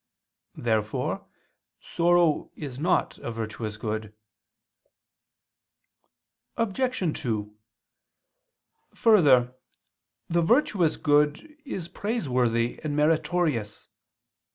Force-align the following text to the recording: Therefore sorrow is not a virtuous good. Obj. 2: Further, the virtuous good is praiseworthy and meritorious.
Therefore 0.55 1.27
sorrow 1.79 2.49
is 2.55 2.79
not 2.79 3.19
a 3.19 3.29
virtuous 3.29 3.77
good. 3.77 4.11
Obj. 6.57 7.21
2: 7.21 7.55
Further, 8.95 9.53
the 10.27 10.41
virtuous 10.41 10.97
good 10.97 11.55
is 11.65 11.87
praiseworthy 11.87 12.79
and 12.83 12.95
meritorious. 12.95 13.89